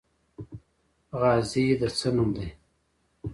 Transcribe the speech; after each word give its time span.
غازی 1.19 1.65
د 1.79 1.81
څه 1.97 2.09
نوم 2.15 2.29
دی؟ 2.35 2.47